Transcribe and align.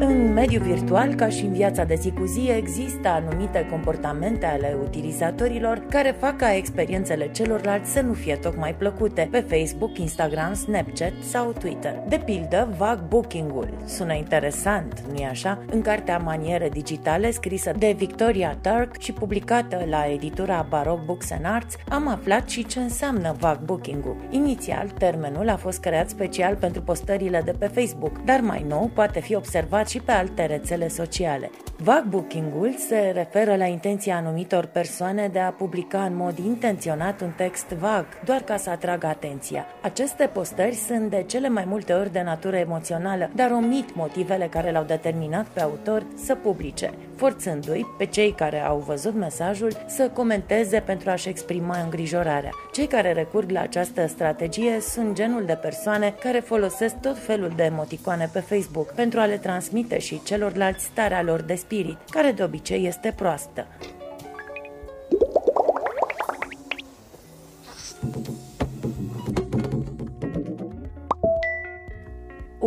În 0.00 0.32
mediul 0.32 0.62
virtual, 0.62 1.14
ca 1.14 1.28
și 1.28 1.44
în 1.44 1.52
viața 1.52 1.84
de 1.84 1.94
zi 1.94 2.10
cu 2.10 2.24
zi, 2.24 2.50
există 2.56 3.08
anumite 3.08 3.66
comportamente 3.70 4.46
ale 4.46 4.76
utilizatorilor 4.82 5.82
care 5.90 6.16
fac 6.18 6.36
ca 6.36 6.54
experiențele 6.54 7.30
celorlalți 7.30 7.90
să 7.90 8.00
nu 8.00 8.12
fie 8.12 8.34
tocmai 8.34 8.74
plăcute 8.74 9.28
pe 9.30 9.40
Facebook, 9.48 9.98
Instagram, 9.98 10.54
Snapchat 10.54 11.12
sau 11.20 11.52
Twitter. 11.52 12.02
De 12.08 12.20
pildă, 12.24 12.74
vag 12.76 13.08
booking-ul. 13.08 13.68
Sună 13.84 14.14
interesant, 14.14 15.00
nu-i 15.12 15.26
așa? 15.30 15.64
În 15.70 15.80
cartea 15.80 16.18
Maniere 16.18 16.68
Digitale, 16.68 17.30
scrisă 17.30 17.72
de 17.78 17.94
Victoria 17.96 18.58
Turk 18.60 18.98
și 18.98 19.12
publicată 19.12 19.84
la 19.88 20.06
editura 20.12 20.66
Baroque 20.68 21.04
Books 21.06 21.30
and 21.30 21.44
Arts, 21.44 21.76
am 21.88 22.08
aflat 22.08 22.48
și 22.48 22.66
ce 22.66 22.80
înseamnă 22.80 23.36
vag 23.38 23.58
booking-ul. 23.64 24.16
Inițial, 24.30 24.88
termenul 24.98 25.48
a 25.48 25.56
fost 25.56 25.80
creat 25.80 26.08
special 26.08 26.56
pentru 26.56 26.82
postările 26.82 27.42
de 27.44 27.52
pe 27.58 27.66
Facebook, 27.66 28.24
dar 28.24 28.40
mai 28.40 28.64
nou 28.68 28.90
poate 28.94 29.20
fi 29.20 29.34
observat 29.34 29.87
și 29.88 30.00
pe 30.00 30.12
alte 30.12 30.46
rețele 30.46 30.88
sociale. 30.88 31.50
Vag 31.76 32.04
booking-ul 32.04 32.74
se 32.78 33.10
referă 33.14 33.56
la 33.56 33.64
intenția 33.64 34.16
anumitor 34.16 34.64
persoane 34.66 35.28
de 35.32 35.38
a 35.38 35.50
publica 35.50 36.04
în 36.04 36.16
mod 36.16 36.38
intenționat 36.38 37.20
un 37.20 37.30
text 37.36 37.66
vag, 37.66 38.06
doar 38.24 38.40
ca 38.40 38.56
să 38.56 38.70
atragă 38.70 39.06
atenția. 39.06 39.66
Aceste 39.82 40.30
postări 40.32 40.74
sunt 40.74 41.10
de 41.10 41.24
cele 41.26 41.48
mai 41.48 41.64
multe 41.66 41.92
ori 41.92 42.12
de 42.12 42.22
natură 42.22 42.56
emoțională, 42.56 43.30
dar 43.34 43.50
omit 43.50 43.94
motivele 43.94 44.46
care 44.46 44.70
l-au 44.70 44.84
determinat 44.84 45.46
pe 45.46 45.60
autor 45.60 46.06
să 46.24 46.34
publice, 46.34 46.92
forțându-i 47.16 47.86
pe 47.98 48.06
cei 48.06 48.32
care 48.32 48.60
au 48.60 48.78
văzut 48.78 49.14
mesajul 49.14 49.72
să 49.86 50.08
comenteze 50.08 50.80
pentru 50.80 51.10
a-și 51.10 51.28
exprima 51.28 51.80
îngrijorarea. 51.82 52.50
Cei 52.72 52.86
care 52.86 53.12
recurg 53.12 53.50
la 53.50 53.60
această 53.60 54.06
strategie 54.06 54.80
sunt 54.80 55.14
genul 55.14 55.44
de 55.44 55.58
persoane 55.62 56.14
care 56.20 56.38
folosesc 56.38 56.94
tot 57.00 57.18
felul 57.18 57.52
de 57.56 57.62
emoticoane 57.62 58.30
pe 58.32 58.40
Facebook 58.40 58.92
pentru 58.92 59.20
a 59.20 59.24
le 59.24 59.36
transmite 59.36 59.76
și 59.98 60.20
celorlalți 60.24 60.84
starea 60.84 61.22
lor 61.22 61.40
de 61.40 61.54
spirit, 61.54 61.98
care 62.10 62.32
de 62.32 62.42
obicei 62.42 62.86
este 62.86 63.12
proastă. 63.16 63.66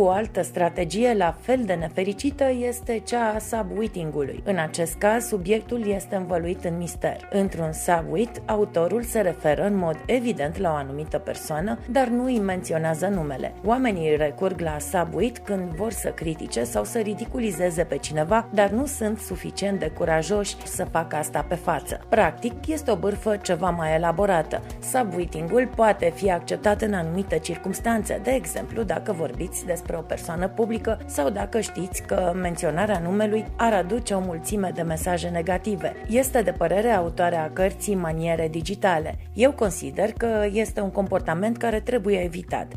O 0.04 0.10
altă 0.10 0.42
strategie 0.42 1.14
la 1.14 1.36
fel 1.40 1.62
de 1.64 1.72
nefericită 1.74 2.44
este 2.50 2.98
cea 2.98 3.32
a 3.34 3.38
subwitting-ului. 3.38 4.42
În 4.44 4.58
acest 4.58 4.94
caz, 4.94 5.26
subiectul 5.26 5.86
este 5.86 6.16
învăluit 6.16 6.64
în 6.64 6.76
mister. 6.76 7.28
Într-un 7.30 7.72
subwit, 7.72 8.42
autorul 8.46 9.02
se 9.02 9.20
referă 9.20 9.66
în 9.66 9.76
mod 9.76 10.02
evident 10.06 10.56
la 10.56 10.70
o 10.70 10.74
anumită 10.74 11.18
persoană, 11.18 11.78
dar 11.90 12.08
nu 12.08 12.24
îi 12.24 12.38
menționează 12.38 13.06
numele. 13.06 13.54
Oamenii 13.64 14.16
recurg 14.16 14.60
la 14.60 14.76
subwit 14.78 15.38
când 15.38 15.72
vor 15.72 15.92
să 15.92 16.08
critique 16.08 16.64
sau 16.64 16.84
să 16.84 16.98
ridiculizeze 16.98 17.84
pe 17.84 17.96
cineva, 17.96 18.48
dar 18.54 18.70
nu 18.70 18.86
sunt 18.86 19.18
suficient 19.18 19.78
de 19.78 19.88
curajoși 19.88 20.56
să 20.66 20.84
facă 20.84 21.16
asta 21.16 21.44
pe 21.48 21.54
față. 21.54 22.00
Practic, 22.08 22.66
este 22.66 22.90
o 22.90 22.96
bârfă 22.96 23.36
ceva 23.36 23.70
mai 23.70 23.94
elaborată. 23.94 24.62
Subwitting-ul 24.92 25.70
poate 25.76 26.12
fi 26.14 26.30
acceptat 26.30 26.82
în 26.82 26.94
anumite 26.94 27.38
circunstanțe, 27.38 28.20
de 28.22 28.30
exemplu 28.30 28.82
dacă 28.82 29.12
vorbiți 29.12 29.66
despre 29.66 29.90
despre 29.92 29.96
o 29.98 30.16
persoană 30.16 30.48
publică 30.48 30.98
sau 31.06 31.30
dacă 31.30 31.60
știți 31.60 32.02
că 32.02 32.32
menționarea 32.34 32.98
numelui 32.98 33.44
ar 33.56 33.72
aduce 33.72 34.14
o 34.14 34.20
mulțime 34.20 34.70
de 34.74 34.82
mesaje 34.82 35.28
negative. 35.28 35.94
Este 36.08 36.42
de 36.42 36.50
părere 36.50 36.90
autoarea 36.90 37.50
cărții 37.52 37.94
Maniere 37.94 38.48
Digitale. 38.48 39.18
Eu 39.34 39.52
consider 39.52 40.12
că 40.12 40.46
este 40.52 40.80
un 40.80 40.90
comportament 40.90 41.56
care 41.56 41.80
trebuie 41.80 42.18
evitat 42.18 42.72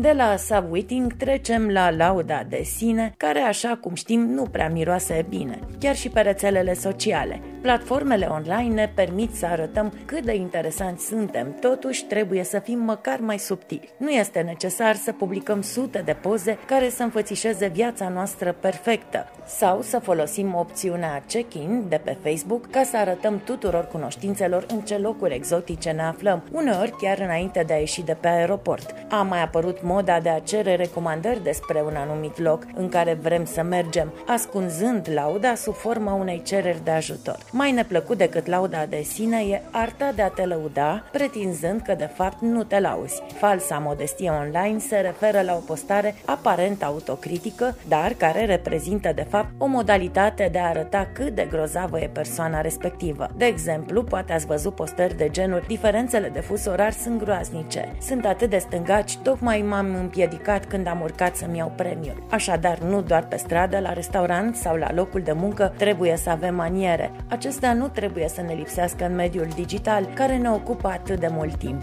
de 0.00 0.12
la 0.16 0.36
subwitting 0.36 1.12
trecem 1.12 1.68
la 1.68 1.90
lauda 1.90 2.44
de 2.48 2.62
sine, 2.62 3.14
care, 3.16 3.38
așa 3.38 3.78
cum 3.80 3.94
știm, 3.94 4.20
nu 4.20 4.42
prea 4.42 4.68
miroase 4.68 5.26
bine, 5.28 5.58
chiar 5.78 5.96
și 5.96 6.08
pe 6.08 6.20
rețelele 6.20 6.74
sociale. 6.74 7.40
Platformele 7.60 8.26
online 8.26 8.74
ne 8.74 8.90
permit 8.94 9.34
să 9.34 9.46
arătăm 9.46 9.92
cât 10.04 10.24
de 10.24 10.34
interesanți 10.34 11.06
suntem, 11.06 11.56
totuși 11.60 12.04
trebuie 12.04 12.44
să 12.44 12.58
fim 12.58 12.78
măcar 12.78 13.18
mai 13.20 13.38
subtili. 13.38 13.88
Nu 13.96 14.10
este 14.10 14.40
necesar 14.40 14.94
să 14.94 15.12
publicăm 15.12 15.62
sute 15.62 16.02
de 16.04 16.12
poze 16.12 16.58
care 16.66 16.88
să 16.88 17.02
înfățișeze 17.02 17.66
viața 17.66 18.08
noastră 18.08 18.56
perfectă 18.60 19.26
sau 19.46 19.82
să 19.82 19.98
folosim 19.98 20.54
opțiunea 20.54 21.22
check-in 21.26 21.84
de 21.88 22.00
pe 22.04 22.16
Facebook 22.22 22.70
ca 22.70 22.82
să 22.82 22.96
arătăm 22.96 23.40
tuturor 23.44 23.86
cunoștințelor 23.86 24.66
în 24.68 24.80
ce 24.80 24.96
locuri 24.96 25.34
exotice 25.34 25.90
ne 25.90 26.02
aflăm, 26.02 26.42
uneori 26.52 26.96
chiar 27.00 27.18
înainte 27.18 27.62
de 27.66 27.72
a 27.72 27.76
ieși 27.76 28.02
de 28.02 28.16
pe 28.20 28.28
aeroport. 28.28 28.94
A 29.10 29.22
mai 29.22 29.42
apărut 29.42 29.82
moda 29.82 30.20
de 30.20 30.28
a 30.28 30.40
cere 30.40 30.76
recomandări 30.76 31.42
despre 31.42 31.82
un 31.86 31.94
anumit 31.96 32.38
loc 32.38 32.66
în 32.74 32.88
care 32.88 33.14
vrem 33.22 33.44
să 33.44 33.62
mergem, 33.62 34.12
ascunzând 34.26 35.08
lauda 35.14 35.54
sub 35.54 35.74
forma 35.74 36.12
unei 36.12 36.42
cereri 36.42 36.84
de 36.84 36.90
ajutor. 36.90 37.38
Mai 37.50 37.72
neplăcut 37.72 38.18
decât 38.18 38.46
lauda 38.46 38.86
de 38.86 39.02
sine 39.02 39.40
e 39.40 39.62
arta 39.70 40.12
de 40.14 40.22
a 40.22 40.28
te 40.28 40.44
lăuda, 40.44 41.04
pretinzând 41.12 41.80
că 41.80 41.94
de 41.94 42.10
fapt 42.14 42.40
nu 42.40 42.62
te 42.64 42.80
lauzi. 42.80 43.22
Falsa 43.38 43.78
modestie 43.78 44.30
online 44.30 44.78
se 44.78 44.96
referă 44.96 45.40
la 45.40 45.54
o 45.54 45.58
postare 45.58 46.14
aparent 46.24 46.82
autocritică, 46.82 47.76
dar 47.88 48.12
care 48.16 48.44
reprezintă 48.44 49.12
de 49.14 49.26
fapt 49.28 49.48
o 49.58 49.66
modalitate 49.66 50.48
de 50.52 50.58
a 50.58 50.68
arăta 50.68 51.08
cât 51.12 51.34
de 51.34 51.46
grozavă 51.50 52.00
e 52.00 52.10
persoana 52.12 52.60
respectivă. 52.60 53.28
De 53.36 53.44
exemplu, 53.44 54.02
poate 54.02 54.32
ați 54.32 54.46
văzut 54.46 54.74
postări 54.74 55.16
de 55.16 55.28
genul 55.30 55.64
diferențele 55.66 56.28
de 56.28 56.40
fus 56.40 56.66
orar 56.66 56.92
sunt 56.92 57.18
groaznice. 57.22 57.96
Sunt 58.00 58.24
atât 58.24 58.50
de 58.50 58.58
stângaci, 58.58 59.16
tocmai 59.16 59.62
m-am 59.68 59.94
împiedicat 59.94 60.64
când 60.64 60.86
am 60.86 61.00
urcat 61.00 61.36
să-mi 61.36 61.56
iau 61.56 61.72
premiul. 61.76 62.26
Așadar, 62.30 62.78
nu 62.78 63.02
doar 63.02 63.26
pe 63.26 63.36
stradă, 63.36 63.78
la 63.78 63.92
restaurant 63.92 64.56
sau 64.56 64.76
la 64.76 64.92
locul 64.92 65.20
de 65.20 65.32
muncă 65.32 65.72
trebuie 65.76 66.16
să 66.16 66.30
avem 66.30 66.54
maniere. 66.54 67.10
Acestea 67.38 67.72
nu 67.72 67.88
trebuie 67.88 68.28
să 68.28 68.40
ne 68.40 68.54
lipsească 68.54 69.04
în 69.04 69.14
mediul 69.14 69.48
digital, 69.54 70.04
care 70.14 70.36
ne 70.36 70.50
ocupă 70.50 70.88
atât 70.88 71.20
de 71.20 71.28
mult 71.30 71.56
timp. 71.58 71.82